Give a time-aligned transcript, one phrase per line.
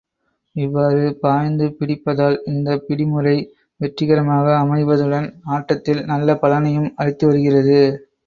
[0.55, 3.35] இவ்வாறு, பாய்ந்து பிடிப்பதால், இந்தப் பிடி முறை
[3.81, 7.79] வெற்றிகரமாக அமைவதுடன், ஆட்டத்தில் நல்ல பலனையும் அளித்து வருகிறது.